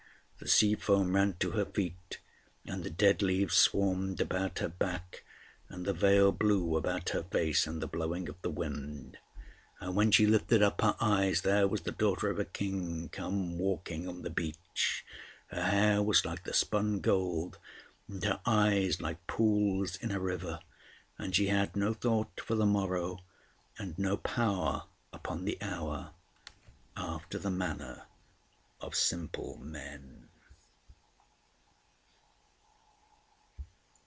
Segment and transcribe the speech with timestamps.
[0.43, 2.17] The sea foam ran to her feet,
[2.65, 5.23] and the dead leaves swarmed about her back,
[5.69, 9.19] and the veil blew about her face in the blowing of the wind.
[9.79, 13.59] And when she lifted up her eyes, there was the daughter of a King come
[13.59, 15.05] walking on the beach.
[15.49, 17.59] Her hair was like the spun gold,
[18.07, 20.59] and her eyes like pools in a river,
[21.19, 23.19] and she had no thought for the morrow
[23.77, 26.13] and no power upon the hour,
[26.97, 28.05] after the manner
[28.79, 30.17] of simple men.